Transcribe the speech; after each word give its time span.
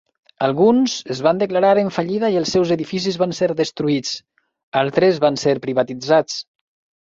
Alguns 0.45 0.93
es 1.15 1.19
van 1.25 1.41
declarar 1.43 1.73
en 1.81 1.91
fallida 1.97 2.31
i 2.35 2.37
els 2.39 2.53
seus 2.57 2.71
edificis 2.77 3.19
van 3.25 3.35
ser 3.41 3.51
destruïts; 3.61 4.15
altres 4.83 5.21
van 5.27 5.39
ser 5.43 5.55
privatitzats. 5.69 6.41